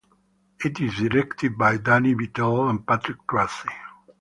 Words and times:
It 0.65 0.79
is 0.79 0.95
directed 0.97 1.59
by 1.59 1.77
Dani 1.77 2.17
Vitale 2.17 2.69
and 2.69 2.87
Patrick 2.87 3.19
Tracey. 3.29 3.69